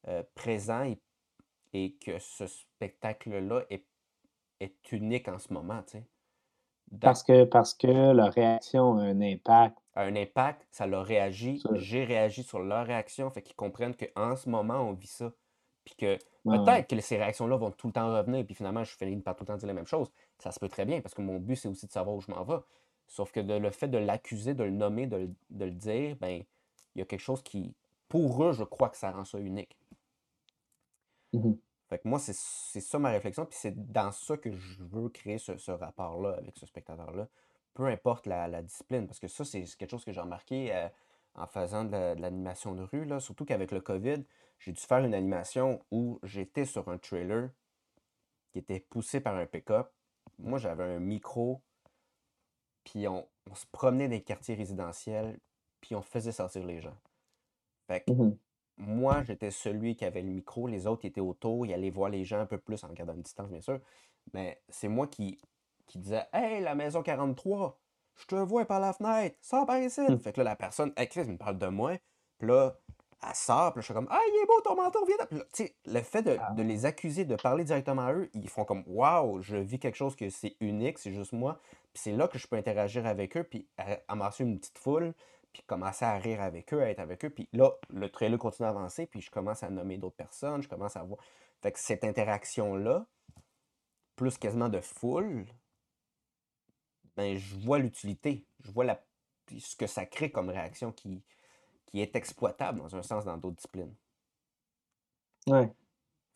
[0.07, 0.89] euh, présents
[1.73, 3.85] et, que ce spectacle-là est,
[4.61, 6.05] est, unique en ce moment, tu sais.
[7.01, 9.77] Parce que, parce que leur réaction a un impact.
[9.95, 11.61] A un impact, ça leur réagit.
[11.73, 15.33] J'ai réagi sur leur réaction, fait qu'ils comprennent qu'en ce moment, on vit ça.
[15.83, 19.21] Puis que peut-être que ces réactions-là vont tout le temps revenir, puis finalement, je finis
[19.21, 20.09] par tout le temps dire la même chose.
[20.39, 22.31] Ça se peut très bien, parce que mon but, c'est aussi de savoir où je
[22.31, 22.59] m'en vais.
[23.07, 26.43] Sauf que de, le fait de l'accuser, de le nommer, de, le dire, ben,
[26.95, 27.73] il y a quelque chose qui,
[28.09, 29.77] pour eux, je crois que ça rend ça unique.
[31.33, 31.53] Mmh
[31.87, 35.37] fait que moi, c'est ça ma réflexion, puis c'est dans ça que je veux créer
[35.37, 37.27] ce, rapport-là avec ce spectateur-là,
[37.75, 40.87] peu importe la, discipline, parce que ça, c'est quelque chose que j'ai remarqué euh,
[41.35, 44.23] en faisant de l'animation de, rue, là, surtout qu'avec le COVID,
[44.57, 47.49] j'ai dû faire une animation où j'étais sur un trailer
[48.51, 49.91] qui était poussé par un pick-up.
[50.39, 51.61] Moi, j'avais un micro
[52.85, 55.37] puis on, se promenait dans les quartiers résidentiels,
[55.81, 56.95] puis on faisait sortir les gens.
[57.87, 58.37] Fait que mmh
[58.77, 62.25] moi, j'étais celui qui avait le micro, les autres étaient autour, ils allaient voir les
[62.25, 63.79] gens un peu plus en gardant une distance, bien sûr.
[64.33, 65.39] Mais c'est moi qui,
[65.85, 67.79] qui disais Hey, la maison 43,
[68.15, 70.01] je te vois par la fenêtre, sors par ici.
[70.01, 70.19] Mmh.
[70.19, 71.93] Fait que là, la personne, hey, Chris, me parle de moi.
[72.37, 72.77] Puis là,
[73.23, 75.27] elle sort, puis je suis comme Ah, il est beau ton manteau, viens là.
[75.85, 76.51] le fait de, ah.
[76.51, 79.95] de, les accuser, de parler directement à eux, ils font comme Waouh, je vis quelque
[79.95, 81.59] chose que c'est unique, c'est juste moi.
[81.95, 83.69] Puis c'est là que je peux interagir avec eux, puis
[84.09, 85.13] amasser une petite foule,
[85.53, 87.29] puis commencer à rire avec eux, à être avec eux.
[87.29, 90.67] Puis là, le trailer continue à avancer, puis je commence à nommer d'autres personnes, je
[90.67, 91.21] commence à voir.
[91.61, 93.05] Fait que cette interaction-là,
[94.17, 95.45] plus quasiment de foule,
[97.15, 98.45] ben, je vois l'utilité.
[98.65, 99.01] Je vois la,
[99.57, 101.23] ce que ça crée comme réaction qui,
[101.85, 103.95] qui est exploitable dans un sens dans d'autres disciplines.
[105.47, 105.71] Ouais.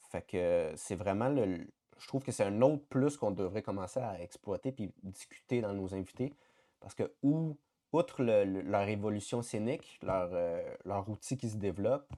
[0.09, 1.67] Fait que c'est vraiment le,
[1.99, 5.73] je trouve que c'est un autre plus qu'on devrait commencer à exploiter puis discuter dans
[5.73, 6.33] nos invités.
[6.79, 7.57] Parce que, ou,
[7.91, 12.11] outre leur évolution scénique, leur, euh, leur outil qui se développe,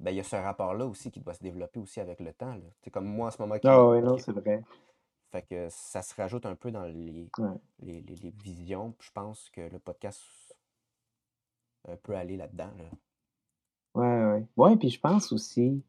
[0.00, 2.56] ben, il y a ce rapport-là aussi qui doit se développer aussi avec le temps.
[2.82, 3.58] C'est comme moi en ce moment.
[3.58, 4.62] Qui, ah oui, non, c'est vrai.
[5.30, 7.30] Fait que ça se rajoute un peu dans les,
[7.80, 8.94] les, les, visions.
[9.00, 10.20] je pense que le podcast
[11.88, 12.70] euh, peut aller là-dedans.
[12.76, 12.84] Là.
[13.94, 14.46] Ouais, ouais.
[14.56, 15.82] Ouais, puis je pense aussi,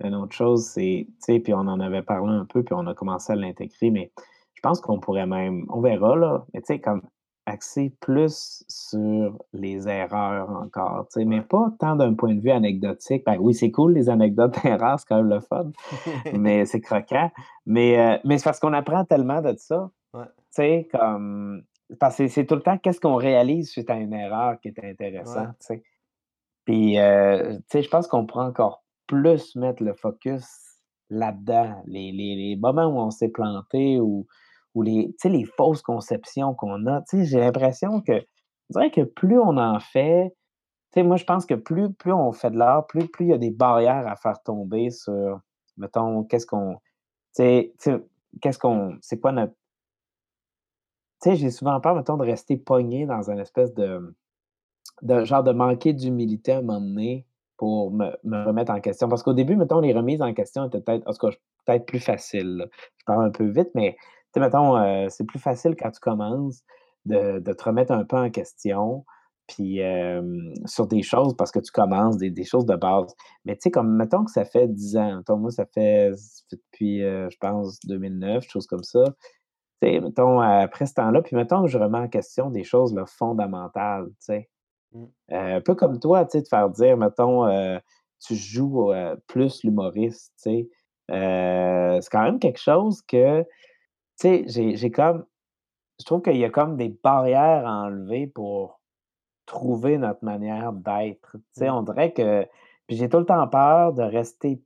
[0.00, 2.86] une autre chose, c'est, tu sais, puis on en avait parlé un peu, puis on
[2.86, 4.12] a commencé à l'intégrer, mais
[4.54, 7.02] je pense qu'on pourrait même, on verra, là, mais tu sais, comme
[7.46, 12.50] axer plus sur les erreurs encore, tu sais, mais pas tant d'un point de vue
[12.50, 13.24] anecdotique.
[13.26, 15.70] Ben oui, c'est cool, les anecdotes d'erreurs, c'est quand même le fun,
[16.38, 17.30] mais c'est croquant.
[17.66, 19.90] Mais, euh, mais c'est parce qu'on apprend tellement de ça.
[20.14, 21.62] Tu sais, comme.
[21.98, 24.84] Parce que c'est tout le temps qu'est-ce qu'on réalise suite à une erreur qui est
[24.84, 25.82] intéressant, tu sais?
[26.64, 28.81] Puis, euh, tu sais, je pense qu'on pourrait encore
[29.12, 30.46] plus mettre le focus
[31.10, 34.26] là-dedans, les, les, les, moments où on s'est planté ou,
[34.74, 37.02] ou les, les fausses conceptions qu'on a.
[37.12, 40.34] J'ai l'impression que, je dirais que plus on en fait,
[40.96, 43.38] moi, je pense que plus, plus on fait de l'art, plus, plus il y a
[43.38, 45.40] des barrières à faire tomber sur,
[45.76, 46.78] mettons, qu'est-ce qu'on.
[47.34, 48.96] Qu'est-ce qu'on.
[49.02, 49.54] C'est quoi notre.
[51.22, 54.14] Tu sais, j'ai souvent peur, mettons, de rester pogné dans une espèce de,
[55.02, 57.26] de genre de manquer d'humilité à un moment donné
[57.62, 58.10] pour me,
[58.44, 59.08] remettre en question.
[59.08, 61.04] Parce qu'au début, mettons, les remises en question étaient peut-être,
[61.64, 62.66] peut-être plus faciles.
[62.98, 63.94] Je parle un peu vite, mais,
[64.34, 66.64] mettons, euh, c'est plus facile quand tu commences
[67.04, 69.04] de, te remettre un peu en question,
[69.46, 69.78] puis
[70.64, 73.14] sur des choses, parce que tu commences des, choses de base.
[73.44, 76.10] Mais tu sais, comme, mettons que ça fait 10 ans, mettons, moi, ça fait,
[76.50, 79.04] depuis, euh, je pense, 2009, chose comme ça.
[79.82, 84.08] Mettons, après ce temps-là, puis mettons que je remets en question des choses là, fondamentales,
[84.08, 84.48] tu sais.
[84.94, 85.04] Mmh.
[85.32, 87.78] Euh, un peu comme toi, tu sais, de faire dire, mettons, euh,
[88.20, 90.70] tu joues euh, plus l'humoriste, tu sais.
[91.08, 93.42] c'est quand même quelque chose que,
[94.20, 95.24] tu sais, j'ai comme,
[96.00, 98.80] je trouve qu'il y a comme des barrières à enlever pour
[99.46, 101.32] trouver notre manière d'être.
[101.38, 101.74] Tu sais, Mmh.
[101.74, 102.46] on dirait que
[102.88, 104.62] puis j'ai tout le temps peur de rester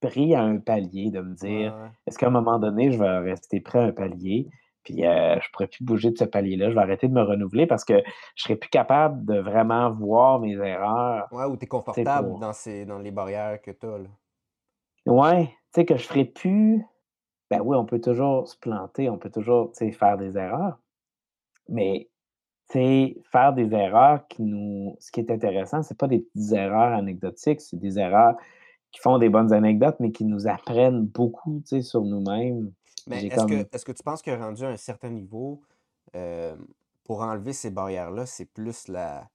[0.00, 1.90] pris à un palier, de me dire: ouais.
[2.06, 4.48] «Est-ce qu'à un moment donné, je vais rester pris à un palier,
[4.84, 7.66] puis, heu, je pourrais plus bouger de ce palier-là, je vais arrêter de me renouveler
[7.66, 7.94] parce que
[8.36, 12.38] je serai plus capable de vraiment voir mes erreurs», Ouais, ou tu es confortable pour
[12.38, 14.08] dans ces dans les barrières que tu as, là.
[15.06, 16.84] Ouais, tu sais, que je ferai plus
[17.50, 20.78] ben oui, on peut toujours se planter, on peut toujours, tu sais, faire des erreurs,
[21.68, 22.10] mais
[22.70, 26.52] tu sais, faire des erreurs qui nous ce qui est intéressant, c'est pas des petites
[26.52, 28.36] erreurs anecdotiques, c'est des erreurs
[28.92, 32.72] qui font des bonnes anecdotes, mais qui nous apprennent beaucoup, tu sais, sur nous-mêmes.
[33.06, 35.62] Mais est-ce que est-ce que tu penses que rendu à un certain niveau,
[36.14, 36.66] hem,
[37.04, 39.30] pour enlever ces barrières-là, c'est plus la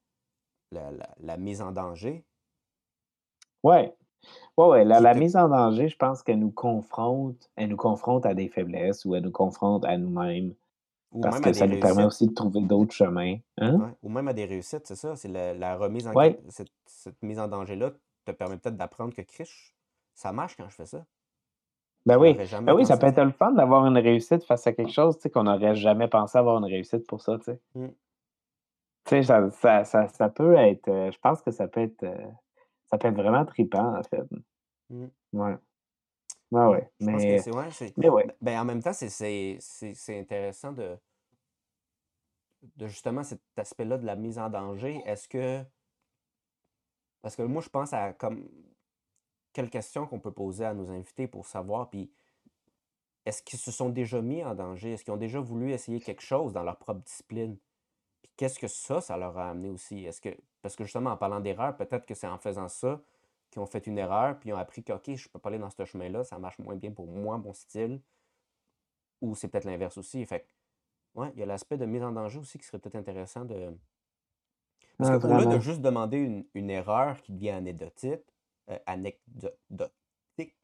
[0.71, 2.25] la la la mise en danger?
[3.63, 3.95] Ouais.
[4.58, 8.25] Ouais, ouais, la la mise en danger, je pense qu'elle nous confronte elle nous confronte
[8.25, 10.56] à des faiblesses ou elle nous confronte à nous-mêmes,
[11.12, 12.06] ou parce même à que des ça nous permet réussites?
[12.06, 13.38] aussi de trouver d'autres chemins.
[13.60, 13.80] Hein?
[13.80, 16.39] Ouais, ou même à des réussites, c'est ça, c'est la la remise en Ouais.
[16.49, 17.91] cette cette mise en danger-là
[18.25, 19.75] te permet peut-être d'apprendre que: «Criche,
[20.15, 21.06] ça marche quand je fais ça».
[22.08, 24.72] Ben oui, ben jamais oui, ça peut être le fun d'avoir une réussite face à
[24.72, 27.38] quelque chose, qu'on n'aurait jamais pensé avoir une réussite pour ça.
[27.76, 27.88] Mmh.
[29.06, 32.15] Ça ça ça ça peut être, heu, je pense que ça peut être, heu,
[32.89, 34.24] ça peut être vraiment trippant, en fait.
[34.89, 35.08] Mmh.
[35.34, 35.58] Ouais.
[36.50, 38.26] Pense que mais c'est ouais, c'est mais ouais.
[38.26, 39.60] ben ben, en même temps, c'est
[40.10, 40.98] intéressant de
[42.78, 45.02] de justement cet aspect-là de la mise en danger.
[45.06, 45.62] Est-ce que
[47.22, 48.48] parce que moi, je pense à comme
[49.58, 52.12] quelles questions qu'on peut poser à nos invités pour savoir, puis
[53.26, 54.91] est-ce qu'ils se sont déjà mis en danger?
[54.93, 57.58] Est-ce qu'ils ont déjà voulu essayer quelque chose dans leur propre discipline?
[58.22, 60.06] Puis qu'est-ce que ça, ça leur a amené aussi?
[60.06, 60.30] Est-ce que
[60.62, 63.02] parce que justement, en parlant d'erreur, peut-être que c'est en faisant ça
[63.50, 65.58] qu'ils ont fait une erreur, puis ils ont appris que, OK, je peux pas aller
[65.58, 68.00] dans ce chemin-là, ça marche moins bien pour moi, mon style,
[69.22, 70.24] ou c'est peut-être l'inverse aussi.
[70.26, 72.96] Fait que, ouais, il y a l'aspect de mise en danger aussi qui serait peut-être
[72.96, 73.72] intéressant de
[74.98, 75.60] parce Ah, qu'au lieu de vraiment.
[75.60, 78.22] juste demander une une erreur qui devient anecdotique,
[78.86, 80.56] anecdotique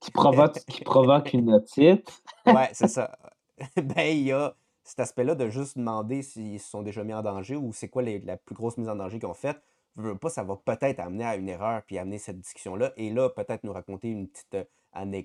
[0.00, 2.22] Qui provoque qui provoque une otite.
[2.46, 3.16] Ouais, c'est ça.
[3.76, 7.22] Ben, il y a cet aspect-là de juste demander s'ils se sont déjà mis en
[7.22, 9.60] danger ou c'est quoi les la plus grosse mise en danger qu'ils ont faite.
[9.96, 13.10] Veux, veux pas, ça va peut-être amener à une erreur puis amener cette discussion-là et
[13.10, 14.56] là, peut-être nous raconter une petite,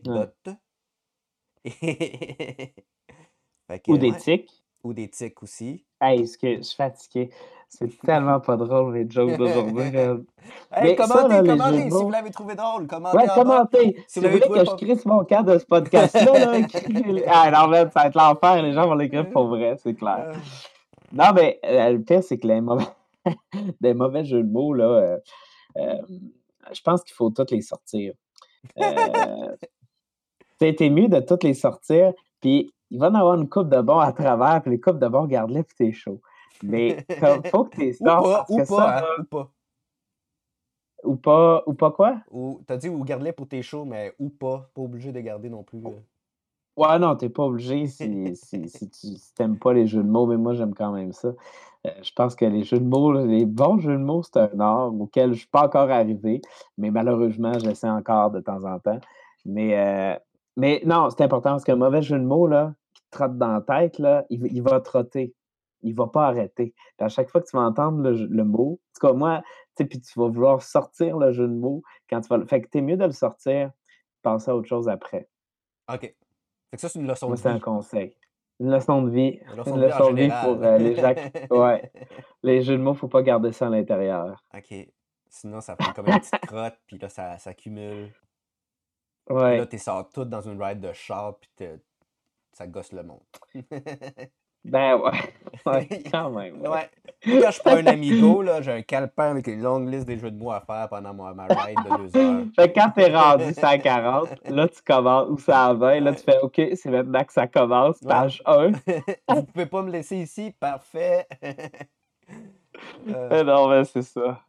[0.06, 0.24] Ouais.
[0.24, 0.50] anecdote.
[3.68, 4.18] Fait Ou que des ouais.
[4.18, 4.63] tics.
[4.84, 5.84] Ou des tics aussi.
[6.02, 7.30] Hey, excuse, je suis fatigué.
[7.70, 9.92] C'est tellement pas drôle mes jokes d'aujourd'hui.
[10.76, 14.04] Hey, Mais ça là, commentez, les commentez si vous l'avez trouvé drôle, commentez ouais, commentez!
[14.08, 16.58] Si Si vous voulez que je crisse mon camp de ce podcast-là,
[17.28, 20.34] Ah non, man, ça va être l'enfer, les gens vont l'écrire pour vrai, c'est clair.
[20.34, 20.38] Ah.
[21.14, 22.84] Non, mais, heu, le pire, c'est que les mauvais
[23.82, 25.22] les mauvais jeux de mots, là, heu,
[25.76, 26.06] hem,
[26.72, 28.14] je pense qu'il faut tous les sortir.
[28.78, 28.84] Heu,
[29.62, 29.68] tu
[30.60, 32.14] sais, tu es mieux de tous les sortir,
[32.44, 35.08] puis il va en avoir une couple de bons à travers, puis les couples de
[35.08, 36.20] bons, garde-les puis tu es chaud.
[36.62, 39.24] Mais comme faut que tu les Ou pas, parce ou que ça, pas, hein, ou
[39.24, 39.52] pas.
[41.06, 42.18] ou pas ou pas quoi?
[42.32, 44.70] Ou tu as dit ou garde-les pour tes shows, mais ou pas.
[44.74, 45.82] Pas obligé de garder non plus.
[46.76, 49.88] Ouais, non, tu es pas obligé si si si tu si tu aimes pas les
[49.88, 51.30] jeux de mots, mais moi, j'aime quand même ça.
[51.86, 54.60] Heu, je pense que les jeux de mots, les bons jeux de mots, c'est un
[54.60, 56.42] art auquel je suis pas encore arrivé,
[56.78, 59.00] mais malheureusement, j'essaie encore de temps en temps.
[59.46, 59.76] Mais,
[60.16, 60.20] heu,
[60.56, 63.54] mais non, c'est important parce qu'un mauvais jeu de mots, là, qui te trotte dans
[63.54, 65.36] la tête, là, il va il va trotter.
[65.86, 66.74] Il va pas arrêter.
[66.98, 69.42] Puis à chaque fois que tu vas entendre le le mot, en tout cas moi,
[69.76, 72.46] tu sais, puis tu vas vouloir sortir le jeu de mots quand tu vas le
[72.46, 73.72] fait que tu es mieux de le sortir,
[74.22, 75.28] passer à autre chose après.
[75.92, 76.00] OK.
[76.02, 76.16] Fait
[76.72, 77.60] que ça, c'est une leçon Moi, de c'est un vie.
[77.60, 78.16] conseil.
[78.60, 79.40] Une leçon de vie.
[79.52, 81.14] Une leçon Une de vie leçon de vie pour, heu, les gens
[81.52, 81.92] ouais.
[82.44, 84.42] Les jeux de mots, faut pas garder ça à l'intérieur.
[84.56, 84.74] OK.
[85.28, 88.14] Sinon, ça fait comme une petite crotte, puis là, ça s'accumule.
[89.26, 89.68] Puis là, Ouais.
[89.68, 91.80] tu sors tout dans une ride de char, puis te
[92.54, 93.22] ça gosse le monde.
[94.66, 95.12] Ben, ouais.
[95.66, 96.70] Ouais, quand même, ouais.
[96.70, 96.90] Ouais.
[97.26, 100.18] Moi, quand je prends un Amigo, là, j'ai un calepin avec une longue liste des
[100.18, 102.46] jeux de mots à faire pendant ma ma ride de 2 heures.
[102.56, 106.16] Fait que quand tu es rendu 140, là, tu commences ou 120, là, Ouais.
[106.16, 108.08] tu fais: «OK, c'est maintenant que ça commence, Ouais.
[108.10, 108.72] page 1».
[109.30, 110.54] Vous pouvez pas me laisser ici?
[110.60, 111.28] Parfait.
[113.06, 114.40] Mais Heu, non, mais c'est ça.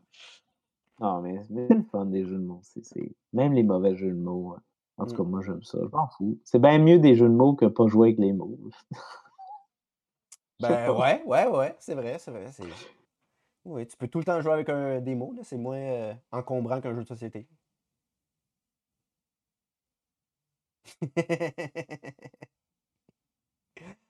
[1.01, 2.63] Non, mais c'est le fun des jeux de mots,
[3.33, 4.61] même les mauvais jeux de mots, heu,
[4.97, 5.17] en tout mmh.
[5.17, 6.39] cas, moi, j'aime ça, je m'en fous.
[6.45, 8.59] C'est bien mieux des jeux de mots que pas jouer avec les mots.
[10.61, 12.47] Ben, ouais, ouais, ouais, c'est vrai, c'est vrai,
[13.65, 16.81] oui, tu peux tout le temps jouer avec un des mots, c'est moins, heu, encombrant
[16.81, 17.49] qu'un jeu de société.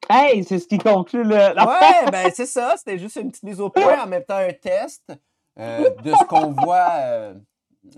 [0.08, 1.34] Hey, c'est ce qui conclut le.
[1.34, 4.52] Ouais, ben, c'est ça, c'était juste une petite mise au point, en même temps un
[4.52, 5.12] test,
[5.58, 7.00] heu, de ce qu'on voit,
[7.32, 7.44] heu,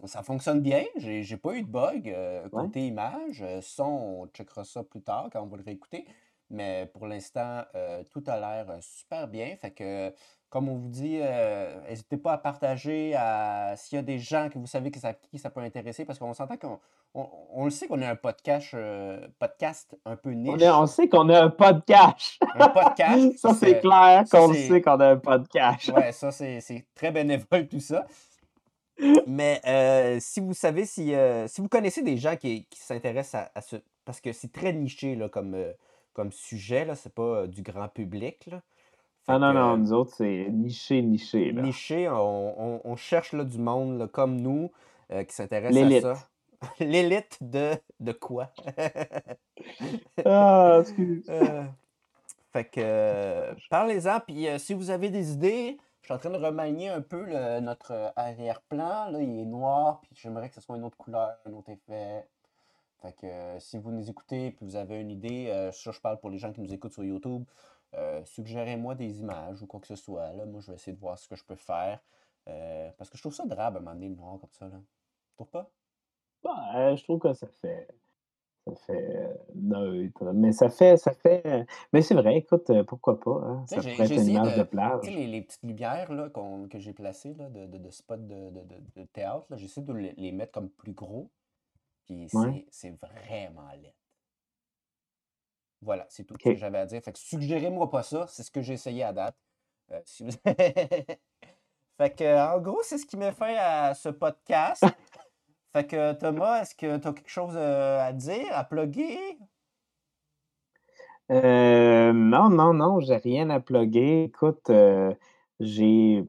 [0.06, 2.14] ça fonctionne bien, j'ai j'ai pas eu de bug,
[2.52, 2.66] Ouais.
[2.66, 6.06] côté image, son, on checkera ça plus tard quand on va le réécouter.
[6.50, 9.56] Mais pour l'instant, euh, tout a l'air euh, super bien.
[9.56, 10.12] Fait que,
[10.48, 14.48] comme on vous dit, euh, n'hésitez pas à partager à, s'il y a des gens
[14.48, 16.78] que vous savez que ça, qui ça peut intéresser, parce qu'on s'entend qu'on
[17.14, 20.62] on, on le sait qu'on est un podcast, euh, podcast un peu On, niche.
[20.62, 22.38] est- on sait qu'on a un podcast.
[22.54, 23.32] Un podcast.
[23.38, 25.88] ça, c'est c'est- clair ça, qu'on le sait qu'on a un podcast.
[25.94, 28.06] Ouais, ça, c'est c'est très bénévole, tout ça.
[29.26, 33.42] Mais euh, si vous savez, si, euh, si vous connaissez des gens qui, qui s'intéressent
[33.42, 33.76] à, à ce.
[34.06, 35.72] Parce que c'est très niché là, comme, euh,
[36.14, 38.46] comme sujet, là, c'est pas euh, du grand public.
[38.46, 38.62] Là.
[39.28, 41.52] Ah non, que, non, nous autres, c'est niché, niché.
[41.52, 41.62] Là.
[41.62, 44.70] niché, on, on- on cherche là, du monde là, comme nous
[45.10, 46.28] euh, qui s'intéresse à ça.
[46.80, 48.50] L'élite de, de quoi?
[50.24, 51.24] Ah, excuse.
[51.30, 51.64] Euh,
[52.52, 56.38] fait que euh, parlez-en, puis si vous avez des idées, je suis en train de
[56.42, 59.10] remanier un peu le- notre arrière-plan.
[59.10, 62.26] Là, il est noir, puis j'aimerais que ce soit une autre couleur, un autre effet.
[63.02, 63.26] Fait que
[63.58, 66.50] si vous nous écoutez puis vous avez une idée, ça je parle pour les gens
[66.52, 67.44] qui nous écoutent sur YouTube,
[67.94, 70.32] euh, suggérez-moi des images ou quoi que ce soit.
[70.32, 70.44] Là.
[70.46, 72.00] Moi, je vais essayer de voir ce que je peux faire.
[72.48, 74.66] euh, parce que je trouve ça drabe à un moment donné, le noir comme ça.
[74.68, 74.80] Là.
[75.30, 75.70] Tu trouves pas?
[76.42, 77.88] Bah, je trouve que ça fait.
[78.66, 80.32] Ça fait euh, neutre.
[80.32, 80.96] Mais ça fait.
[80.96, 83.30] Ça fait mais c'est vrai, écoute, pourquoi pas?
[83.44, 85.00] hein, Ça pourrait être une image de- de plage.
[85.02, 86.28] Tu sais, les, les petites lumières là,
[86.68, 90.52] que j'ai placées là, de, de, de spots de, de, théâtre, j'essaie de les, mettre
[90.52, 91.30] comme plus gros.
[92.06, 92.66] Puis Ouais.
[92.70, 93.94] c'est vraiment laid.
[95.82, 97.02] Voilà, c'est tout ce que j'avais à dire.
[97.02, 99.36] Fait que suggérez-moi pas ça, c'est ce que j'ai essayé à date.
[99.92, 100.30] Euh, si vous-
[101.98, 104.84] fait que, en gros, c'est ce qui met fin à ce podcast.
[105.72, 109.38] fait que, Thomas, est-ce que tu as quelque chose euh, à dire, à plugger?
[111.30, 114.24] Euh, non, non, non, j'ai rien à plugger.
[114.24, 115.12] Écoute, euh,
[115.60, 116.24] j'ai.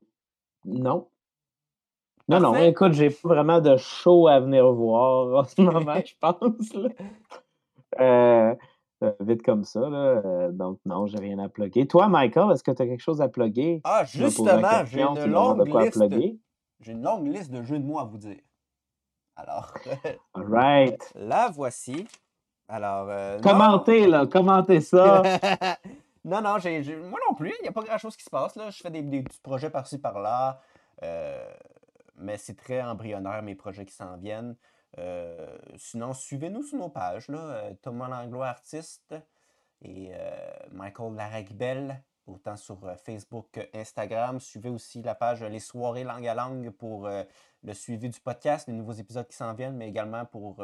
[0.65, 1.07] Non.
[2.29, 6.13] Non, non, écoute, j'ai pas vraiment de show à venir voir en ce moment, je
[6.19, 6.73] pense.
[6.73, 6.89] là.
[8.01, 8.55] Euh,
[9.03, 10.21] euh, vite comme ça, là.
[10.25, 11.87] euh, donc, non, j'ai rien à plugger.
[11.87, 13.81] Toi, Michael, est-ce que tu as quelque chose à plugger?
[13.83, 16.03] Ah, justement, j'ai une longue liste.
[16.79, 18.39] J'ai une longue liste de jeux de mots à vous dire.
[19.35, 19.71] Alors,
[20.33, 21.13] All right.
[21.15, 22.07] la voici.
[22.67, 23.41] Alors, euh, non.
[23.41, 25.21] Commentez, là, commentez ça.
[26.25, 28.55] non, non, moi non plus, il n'y a pas grand-chose qui se passe.
[28.55, 28.71] Là.
[28.71, 30.59] Je fais des, des petits projets par-ci, par-là.
[32.15, 34.55] mais c'est très embryonnaire, mes projets qui s'en viennent.
[34.97, 37.27] Euh, sinon, suivez-nous sur nos pages.
[37.27, 39.15] Là, euh, Thomas Langlois, artiste,
[39.81, 40.37] et euh,
[40.71, 44.39] Michael Laragbel, autant sur Facebook que Instagram.
[44.39, 47.23] Suivez aussi la page Les Soirées Langue à Langue pour euh,
[47.63, 50.63] le suivi du podcast, les nouveaux épisodes qui s'en viennent, mais également pour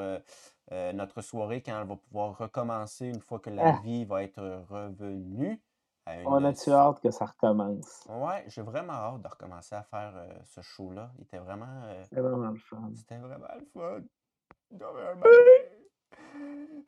[0.72, 3.80] notre soirée quand elle va pouvoir recommencer une fois que la Ah.
[3.84, 5.62] vie va être revenue.
[6.26, 8.06] On a-tu hâte que ça recommence?
[8.10, 11.12] Ouais, j'ai vraiment hâte de recommencer à faire euh, ce show-là.
[11.18, 11.82] Il était vraiment.
[11.86, 12.92] euh, C'est vraiment le fun.
[12.96, 14.02] c'était vraiment le fun.
[14.72, 15.22] Vraiment.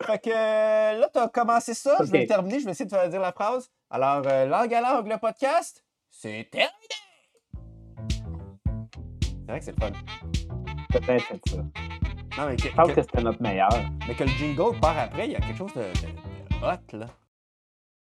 [0.02, 1.96] Fait que euh, là, tu as commencé ça.
[2.00, 2.60] Je vais terminer.
[2.60, 3.70] Je vais essayer de te faire dire la phrase.
[3.90, 6.72] Alors, langue à langue, le podcast, c'est terminé.
[9.46, 9.92] C'est vrai que c'est le fun.
[10.90, 11.56] Peut-être c'est ça.
[12.36, 13.70] Non, mais que, Je pense que- que c'était notre meilleur.
[14.06, 16.98] mais que le jingle part après, il y a quelque chose de, de- de hot,
[16.98, 17.06] là.